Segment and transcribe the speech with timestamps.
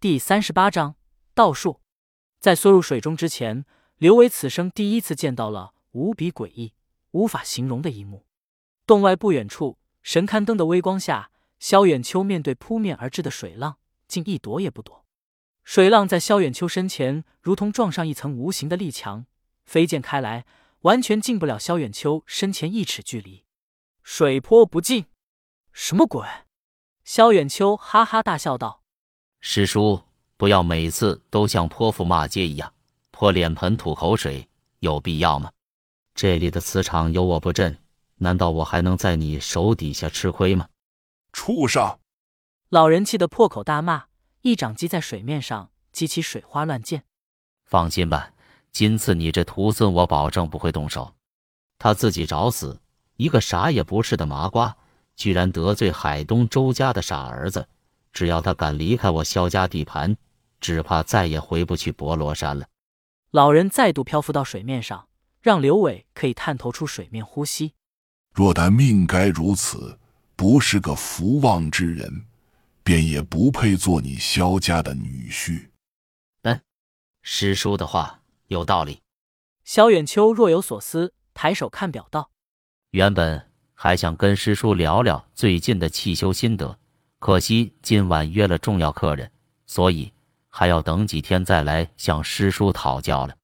[0.00, 0.94] 第三十八章
[1.34, 1.80] 道术。
[2.38, 3.64] 在缩入水中之前，
[3.96, 6.72] 刘伟此生第一次见到了无比诡异、
[7.10, 8.24] 无法形容的一幕。
[8.86, 15.04] 洞外不远处，神龛灯的微光下，萧远秋面对扑面而至的水浪，竟一躲也不躲。
[15.64, 19.26] 水浪在萧远秋身前，如同撞上一层无形的力墙，
[19.64, 20.46] 飞溅开来，
[20.82, 23.44] 完全进不了萧远秋身前一尺距离。
[24.04, 25.06] 水泼不进，
[25.72, 26.24] 什么鬼？
[27.02, 28.84] 萧远秋哈哈大笑道
[29.50, 29.98] ：“师叔，
[30.36, 32.70] 不要每次都像泼妇骂街一样
[33.10, 34.46] 泼脸盆吐口水，
[34.80, 35.50] 有必要吗？
[36.14, 37.78] 这里的磁场有我不振，
[38.16, 40.68] 难道我还能在你手底下吃亏吗？”
[41.32, 41.98] 畜生！
[42.68, 44.04] 老人气得破口大骂。
[44.42, 47.02] 一掌击在水面上，激起水花乱溅。
[47.64, 48.30] 放心吧，
[48.70, 51.14] 今次你这徒孙，我保证不会动手。
[51.78, 52.78] 他自己找死，
[53.16, 54.76] 一个啥也不是的麻瓜，
[55.16, 57.66] 居然得罪海东周家的傻儿子。
[58.18, 60.16] 只要他敢离开我萧家地盘，
[60.60, 62.66] 只怕再也回不去博罗山了。
[63.30, 65.06] 老人再度漂浮到水面上，
[65.40, 67.74] 让刘伟可以探头出水面呼吸。
[68.34, 70.00] 若但命该如此，
[70.34, 72.24] 不是个福旺之人。
[72.82, 75.68] 便也不配做你萧家的女婿。
[76.42, 76.60] 嗯，
[77.22, 79.00] 师叔的话有道理。
[79.62, 82.32] 萧远秋若有所思，抬手看表道
[82.90, 86.80] ：“原本还想跟师叔聊聊最近的汽修心得，
[87.18, 89.30] 可惜今晚约了重要客人，
[89.66, 90.12] 所以
[90.48, 93.36] 还要等几天再来向师叔讨教了。”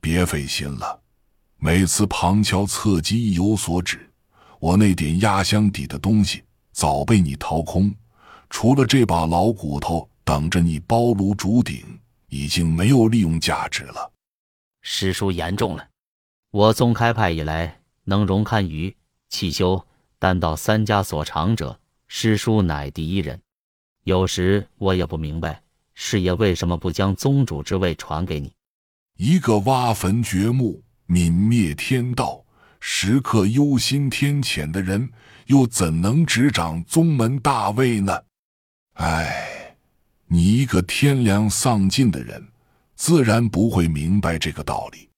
[0.00, 1.00] 别费心了，
[1.58, 4.10] 每次旁敲侧击意有所指，
[4.58, 7.94] 我那点压箱底的东西早被你掏空。
[8.48, 14.12] 除了这把老骨头等着你包炉煮鼎，已经没有利用价值了。
[14.80, 15.88] 师叔言重了，
[16.50, 18.96] 我宗开派以来，能容堪于
[19.28, 19.86] 汽修
[20.18, 21.79] 丹道三家所长者，
[22.12, 23.40] 师叔乃第一人。
[24.02, 25.62] 有时我也不明白，
[25.94, 28.52] 师爷为什么不将宗主之位传给你？
[29.16, 32.44] 一个挖坟掘墓、泯灭天道、
[32.80, 35.08] 时刻忧心天谴的人，
[35.46, 38.20] 又怎能执掌宗门大位呢？
[38.94, 39.76] 哎，
[40.26, 42.44] 你一个天良丧尽的人，
[42.96, 45.08] 自然不会明白这个道理。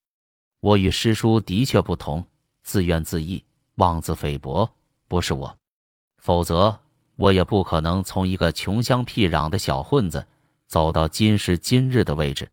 [0.61, 2.25] 我与师叔的确不同，
[2.63, 3.43] 自怨自艾、
[3.77, 4.71] 妄自菲薄，
[5.09, 5.57] 不是我，
[6.23, 6.79] 否则
[7.17, 10.29] 我也不可能从一个穷乡僻壤的小混子，
[10.69, 12.49] 走到今时今日的位置。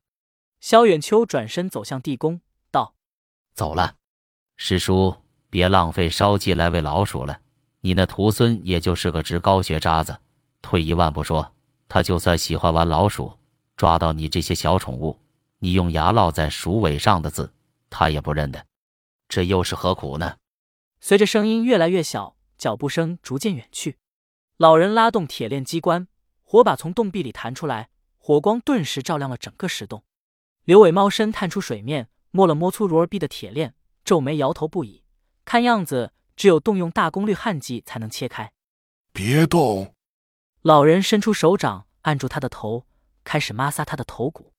[0.60, 2.42] 萧远秋转身走向地宫，
[2.72, 2.96] 道
[3.54, 3.94] ：“走了，
[4.58, 5.16] 师叔，
[5.52, 7.42] 别浪费烧鸡来喂老鼠了。
[7.82, 10.18] 你那徒孙也就是个职高学渣子。”
[10.64, 11.54] 退一万步说，
[11.88, 13.38] 他就算喜欢玩老鼠，
[13.78, 15.20] 抓到你这些小宠物，
[15.60, 17.54] 你用牙烙在鼠尾上的字，
[17.92, 18.66] 他也不认得，
[19.28, 20.38] 这又是何苦呢？
[21.00, 23.98] 随着声音越来越小，脚步声逐渐远去，
[24.58, 26.08] 老人拉动铁链机关，
[26.44, 30.04] 火把从洞壁里弹出来，火光顿时照亮了整个石洞。
[30.66, 35.06] 刘伟猫身探出水面，摸了摸粗如儿臂的铁链，皱眉摇头不已，
[35.46, 38.52] 看样子只有动用大功率焊技才能切开。
[39.14, 39.96] 别动。
[40.62, 42.86] 老人伸出手掌按住他的头，
[43.24, 44.52] 开始摩挲他的头骨。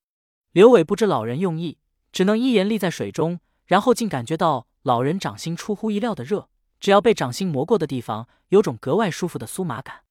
[0.53, 1.79] 刘伟不知老人用意，
[2.11, 6.49] 只能一言立在水中，然后竟感觉到老人掌心出乎意料的热，
[6.81, 10.05] 只要被掌心磨过的地方，有种格外舒服的酥麻感。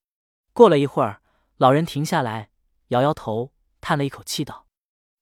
[0.54, 1.22] 过了一会儿，
[1.58, 2.50] 老人停下来，
[2.90, 4.68] 摇摇头，叹了一口气道：“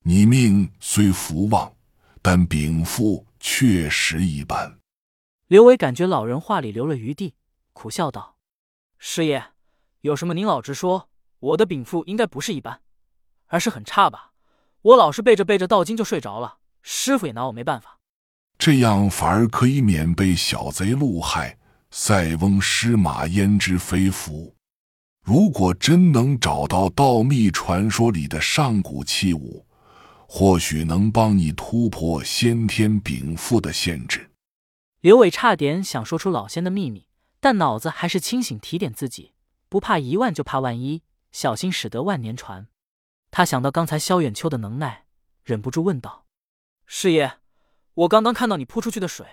[0.03, 1.75] 你命虽福旺，
[2.21, 4.79] 但禀赋确实一般。”
[5.47, 7.35] 刘伟感觉老人话里留了余地，
[7.71, 8.37] 苦笑道
[8.99, 9.53] ：“师爷。”
[10.01, 11.09] 有什么您老直说，
[11.39, 12.81] 我的禀赋应该不是一般，
[13.47, 14.33] 而是很差吧？
[14.81, 17.96] 我老是背着背着道经就睡着了，师傅也拿我没办法。
[18.57, 21.57] 这样反而可以免被小贼戮害，
[21.91, 24.55] 塞翁失马焉知非福。
[25.23, 29.65] 如果真能找到道密传说里的上古器物，
[30.27, 34.31] 或许能帮你突破先天禀赋的限制。
[35.01, 37.07] 刘伟差点想说出老仙的秘密，
[37.39, 39.33] 但脑子还是清醒，提点自己。
[39.69, 42.67] 不怕一万，就怕万一，小心使得万年船。
[43.29, 45.05] 他想到刚才萧远秋的能耐，
[45.43, 46.25] 忍不住问道
[46.87, 47.33] ：“师爷，
[47.97, 49.25] 我刚刚看到你扑出去的水，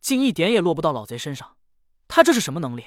[0.00, 1.56] 竟一点也落不到老贼身上，
[2.08, 2.86] 他这是什么能力？”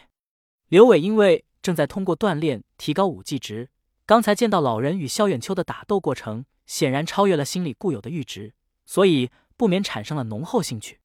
[0.70, 3.70] 刘伟因为正在通过锻炼提高武技值，
[4.08, 8.56] 刚才见到老人与萧远秋的打斗过程，显然超越了心里固有的阈值，
[8.88, 11.00] 所以不免产生了浓厚兴趣。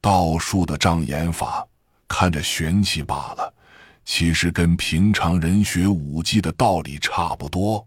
[0.00, 1.68] 道术的障眼法，
[2.08, 3.54] 看着玄奇罢了。
[4.04, 7.86] 其实跟平常人学武技的道理差不多。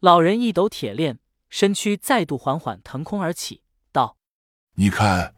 [0.00, 3.62] 老人一抖铁链，身躯再度缓缓腾空而起，道
[4.74, 5.34] ：“你看，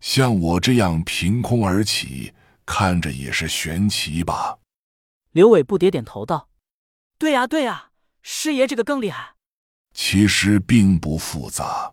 [0.00, 2.32] 像我这样凭空而起，
[2.64, 4.58] 看着也是玄奇吧？”
[5.32, 6.48] 刘伟不迭点头道
[7.18, 7.90] ：“对呀，对呀，
[8.22, 9.34] 师爷这个更厉害。”
[9.92, 11.92] 其实并不复杂。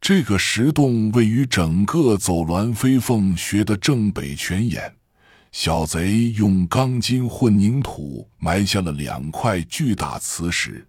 [0.00, 4.96] 这个石洞位于整个走鸾飞凤穴的正北泉眼。
[5.50, 10.86] 小贼用钢筋混凝土埋下了两块巨大磁石，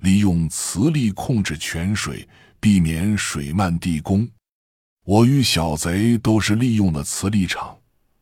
[0.00, 2.28] 利用磁力控制泉水，
[2.60, 4.28] 避免水漫地宫。
[5.04, 7.78] 我与小贼都是利用了磁力场，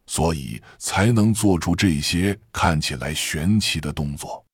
[0.06, 4.44] 所以才能做出这些看起来玄奇的动作。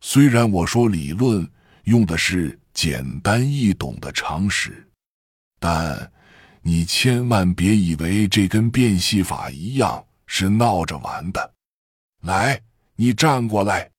[0.00, 1.50] 虽然我说理论
[1.84, 4.88] 用的是简单易懂的常识，
[5.58, 6.12] 但
[6.62, 10.04] 你千万别以为这跟变戏法一样。
[10.32, 11.54] 是闹着玩的，
[12.22, 12.62] 来，
[12.94, 13.90] 你站过来。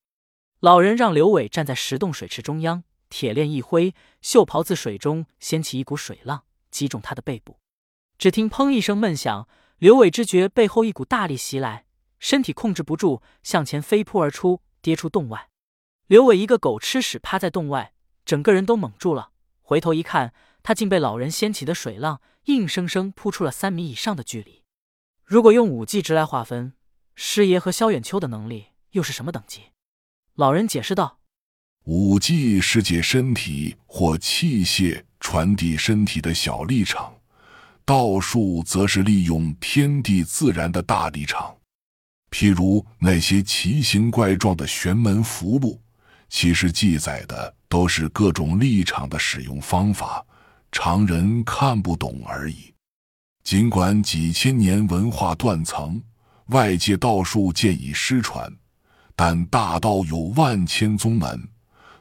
[0.62, 7.60] 老人让刘伟站在石洞水池中央，铁链一挥，袖袍自水中掀起一股水浪，击中他的背部。
[8.18, 9.48] 只听“砰”一声闷响，
[9.78, 11.86] 刘伟只觉背后一股大力袭来，
[12.20, 15.50] 身体控制不住，向前飞扑而出，跌出洞外。
[16.08, 17.94] 刘伟一个狗吃屎，趴在洞外，
[18.26, 19.32] 整个人都懵住了。
[19.62, 24.64] 回头一看，他竟被老人掀起的水浪硬生生扑出了三米以上的距离。
[25.24, 26.74] 如果用武技值来划分，
[27.16, 29.72] 师爷和萧远秋的能力又是什么等级？
[30.36, 31.20] 老人解释道
[31.86, 37.14] ：“武技是借身体或器械传递身体的小力场，
[37.86, 41.56] 道术则是利用天地自然的大力场。
[42.32, 45.78] 譬如那些奇形怪状的玄门符箓，
[46.28, 50.26] 其实记载的都是各种力场的使用方法，
[50.72, 52.74] 常人看不懂而已。”
[53.44, 56.02] 尽管几千年文化断层，
[56.48, 58.52] 外界道术渐已失传，
[59.16, 61.50] 但大道有万千宗门，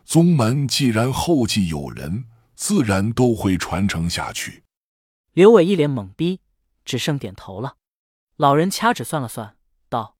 [0.04, 2.24] 宗门既然后继有人，
[2.60, 4.64] 自然都会传承下去。
[5.32, 6.40] 刘伟一脸懵逼，
[6.84, 7.76] 只剩点头了。
[8.36, 9.56] 老人掐指算了算，
[9.88, 10.16] 道：“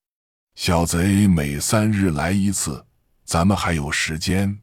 [0.57, 2.87] 小贼每三日来一次，
[3.25, 4.59] 咱们还有时间。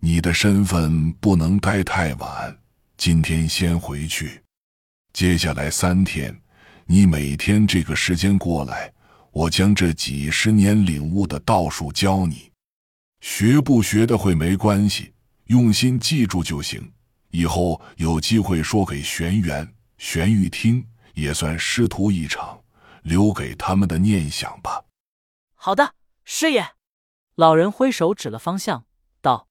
[0.00, 2.58] 你的身份不能待太晚，
[2.96, 4.42] 今天先回去。”
[5.12, 6.40] 接下来三天，
[6.86, 8.90] 你每天这个时间过来，
[9.32, 12.50] 我将这几十年领悟的道术教你。
[13.20, 15.12] 学不学得会没关系，
[15.48, 16.90] 用心记住就行。
[17.32, 22.62] 以后有机会说给玄元、玄玉听，也算师徒一场，
[23.02, 24.84] 留给他们的念想吧。
[25.54, 25.94] 好的，
[26.24, 26.74] 师爷。
[27.34, 28.84] 老人挥手指了方向，
[29.22, 29.48] 道：“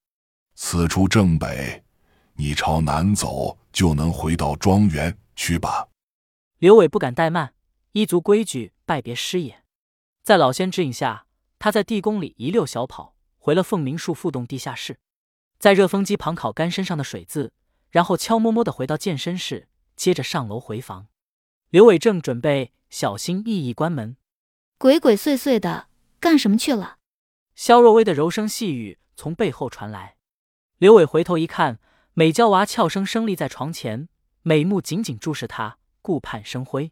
[0.56, 1.84] 此处正北，
[2.36, 5.88] 你朝南走，就能回到庄园。”去吧，
[6.60, 7.56] 刘伟不敢怠慢，
[7.94, 9.64] 依足规矩拜别师爷。
[10.22, 11.26] 在老仙指引下，
[11.58, 15.00] 他在地宫里一溜小跑，回了凤鸣树副洞地下室，
[15.58, 17.54] 在热风机旁烤干身上的水渍，
[17.92, 21.08] 然后悄摸摸的回到健身室，接着上楼回房。
[21.70, 24.18] 刘伟正准备小心翼翼关门，
[24.78, 25.88] 鬼鬼祟祟的
[26.20, 26.98] 干什么去了？
[27.54, 30.18] 肖若薇的柔声细语从背后传来。
[30.78, 31.80] 刘伟回头一看，
[32.14, 34.10] 美娇娃俏生生立在床前。
[34.44, 36.92] 美目紧紧注视他，顾盼生辉。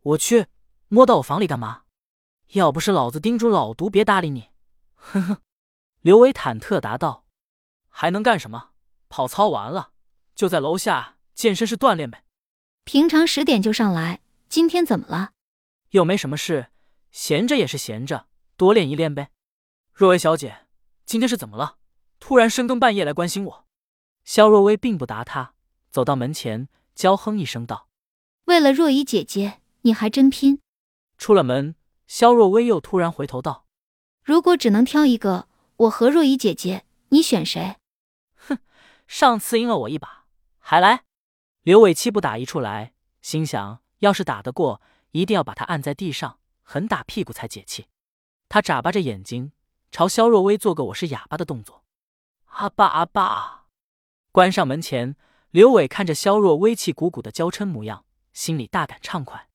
[0.00, 0.46] 我去，
[0.88, 1.82] 摸到我房里干嘛？
[2.52, 4.48] 要不是老子叮嘱老毒别搭理你，
[4.94, 5.36] 哼哼。
[6.00, 7.26] 刘伟忐忑答道
[7.90, 8.70] ：“还能干什么？
[9.10, 9.90] 跑操完了，
[10.38, 12.22] 就在楼下健身室锻炼呗。
[12.84, 15.32] 平常十点就上来，今天怎么了？
[15.90, 16.68] 又没什么事，
[17.10, 19.30] 闲着也是闲着，多练一练呗。
[19.92, 20.68] 若薇小姐，
[21.04, 21.78] 今天是怎么了？
[22.20, 23.66] 突然深更半夜来关心我？”
[24.22, 25.54] 肖若薇并不答他，
[25.90, 26.68] 走到门前。
[26.94, 27.88] 娇哼一声道
[28.46, 30.60] ：“为了若依姐姐，你还真拼。”
[31.18, 31.74] 出了门，
[32.06, 33.66] 肖若薇又突然回头道
[34.22, 37.76] ：“如果只能挑一个，我和若依姐姐，你选谁？”
[38.38, 38.58] 哼，
[39.08, 40.17] 上次赢了我一把，
[40.70, 41.04] 还来？
[41.62, 44.82] 刘伟气不打一处来，心想：要是打得过，
[45.12, 47.86] 一定要把他按在地上，狠打屁股才解气。
[48.50, 49.52] 他眨巴着眼睛，
[49.90, 51.86] 朝肖若薇做个我是哑巴的动作。
[52.48, 53.68] 阿爸阿爸，
[54.30, 55.16] 关上门前。
[55.52, 59.48] 刘伟看着肖若微气鼓鼓的娇嗔模样，心里大感畅快。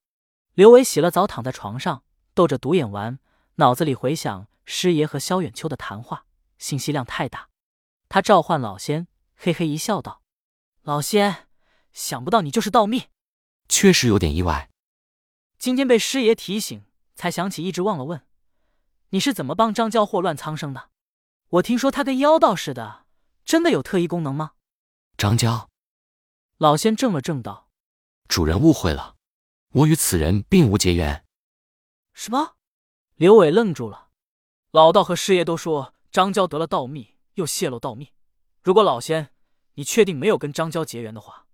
[0.55, 2.03] 刘伟洗了澡，躺在床上，
[2.34, 3.20] 逗着独眼玩，
[3.58, 6.25] 脑子里回想师爷和萧远秋的谈话，
[6.58, 7.50] 信息量太大。
[8.10, 10.22] 他召唤老仙，嘿嘿一笑，道
[10.86, 11.48] ：“老仙，
[11.94, 13.04] 想不到你就是道密，
[13.70, 14.70] 确实有点意外。
[15.58, 16.84] 今天被师爷提醒，
[17.16, 18.28] 才想起一直忘了问，
[19.12, 20.90] 你是怎么帮张娇祸乱苍生的？
[21.52, 23.06] 我听说他跟妖道似的，
[23.46, 24.56] 真的有特异功能吗？”
[25.18, 25.70] 张娇。
[26.58, 27.70] 老仙怔了怔，道
[28.28, 29.16] ：“主人误会了，
[29.70, 31.25] 我与此人并无结缘。”
[32.13, 32.58] 什么？
[33.16, 34.10] 刘伟愣住了。
[34.72, 38.12] 老道和师爷都说张娇得了道秘，又泄露道秘。
[38.62, 39.33] 如果老仙
[39.75, 41.46] 你确定没有跟张娇结缘的话，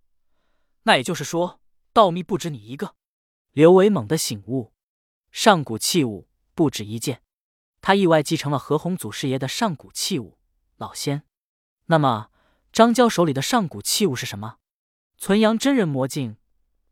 [0.83, 1.59] 那也就是说
[1.93, 2.95] 道秘不止你一个。
[3.51, 4.73] 刘伟猛地醒悟，
[5.31, 7.21] 上古器物不止一件，
[7.81, 10.38] 他意外继承了何鸿祖师爷的上古器物
[10.77, 11.23] 老仙。
[11.85, 12.29] 那么。
[12.71, 14.57] 张娇手里的上古器物是什么？
[15.17, 16.38] 存阳真人魔镜，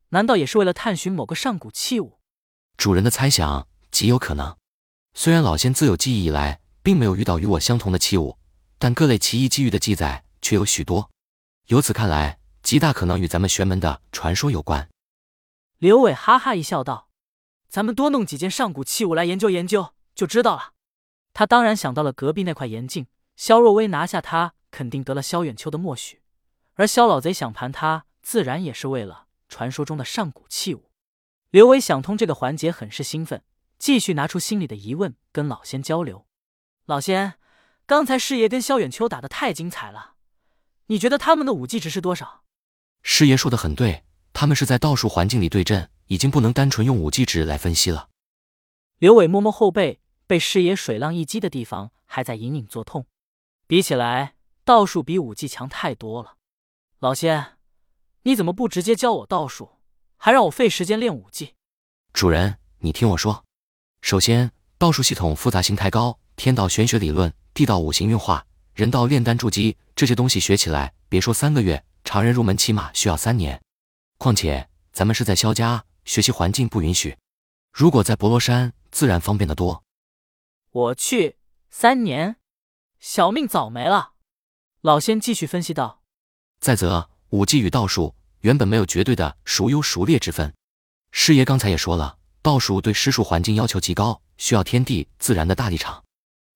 [0.10, 2.20] 难道也是为了探寻某个上古器物？
[2.78, 4.58] 主人的猜想极有可能。
[5.14, 8.40] 虽然老仙自有记忆以来，并没有遇到与我相同的器物，
[8.80, 11.12] 但各类奇异机遇的记载却有许多。
[11.68, 14.88] 由此看来，极大可能与咱们玄门的传说有关。
[15.80, 17.10] 刘伟哈哈一笑道
[17.68, 20.72] ：“咱们多弄几件上古器物来研究研究，就知道了。”
[21.36, 26.22] 他当然想到了隔壁那块岩镜，萧若薇拿下他，肯定得了萧远秋的默许，
[26.76, 30.90] 而萧老贼想盘他，自然也是为了传说中的上古器物。
[31.50, 33.44] 刘伟想通这个环节，很是兴奋，
[33.78, 36.26] 继续拿出心里的疑问跟老仙交流。
[36.86, 37.34] 老仙，
[37.86, 40.14] 刚才师爷跟萧远秋打的太精彩了，
[40.88, 42.44] 你觉得他们的武技值是多少？
[43.04, 44.04] 师爷说的很对。
[44.34, 48.10] 他们是在道术环境里对阵，已经不能单纯用武技值来分析了。
[49.00, 53.08] 刘伟摸摸后背，被师爷水浪一击的地方还在隐隐作痛。
[53.66, 56.36] 比起来，道术比武技强太多了。
[57.00, 57.58] 老仙，
[58.24, 59.80] 你怎么不直接教我道术，
[60.18, 61.56] 还让我费时间练武技？
[62.14, 63.44] 主人，你听我说。
[64.02, 68.46] 首先，道术系统复杂性太高，天道玄学理论、地道五行运化、
[68.78, 73.60] 人道炼丹筑基这些东西学起来，别说三个月，常人入门起码需要三年。
[74.20, 77.18] 况且咱们是在萧家，学习环境不允许。
[77.74, 79.84] 如果在博罗山，自然方便的多。
[80.70, 81.38] 我去，
[81.72, 82.36] 三年，
[83.00, 84.12] 小命早没了。
[84.82, 86.04] 老仙继续分析道
[86.62, 90.54] ：“再则，武技与道术原本没有绝对的孰优孰劣之分。
[91.12, 96.04] 师爷刚才也说了，道术对施术环境要求极高，需要天地自然的大力场。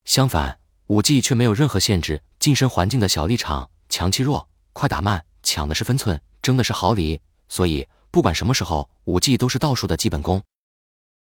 [0.05, 0.59] 相反，
[0.91, 10.43] 五技却没有任何限制，近身环境的小立场，强欺弱，快打慢，抢的是分寸，争的是毫厘。”所以，不管什么时候，五技都是道术的基本功。